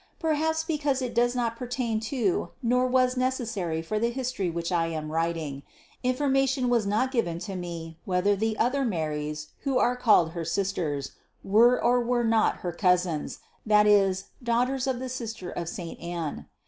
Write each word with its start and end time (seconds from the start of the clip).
Perhaps 0.19 0.63
because 0.63 0.99
it 1.03 1.13
does 1.13 1.35
not 1.35 1.55
per 1.55 1.67
tain 1.67 1.99
to 1.99 2.49
nor 2.63 2.87
was 2.87 3.15
necessary 3.15 3.83
for 3.83 3.99
the 3.99 4.09
history 4.09 4.49
which 4.49 4.71
I 4.71 4.87
am 4.87 5.11
writing, 5.11 5.61
information 6.01 6.69
was 6.69 6.87
not 6.87 7.11
given 7.11 7.37
to 7.45 7.55
me 7.55 7.99
whether 8.03 8.35
the 8.35 8.57
other 8.57 8.83
Marys 8.83 9.49
who 9.59 9.77
are 9.77 9.95
called 9.95 10.31
her 10.31 10.43
sisters, 10.43 11.11
were 11.43 11.79
or 11.79 12.01
were 12.01 12.23
not 12.23 12.61
her 12.65 12.71
cousins, 12.71 13.41
that 13.63 13.85
is 13.85 14.29
daughters 14.41 14.87
of 14.87 14.97
the 14.97 15.07
sister 15.07 15.51
of 15.51 15.69
saint 15.69 15.99
Anne. 16.01 16.47